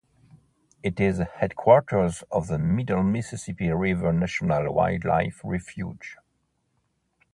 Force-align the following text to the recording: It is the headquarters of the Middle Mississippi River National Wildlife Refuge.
It 0.81 0.99
is 0.99 1.19
the 1.19 1.25
headquarters 1.25 2.23
of 2.31 2.47
the 2.47 2.57
Middle 2.57 3.03
Mississippi 3.03 3.69
River 3.69 4.11
National 4.11 4.73
Wildlife 4.73 5.39
Refuge. 5.43 6.17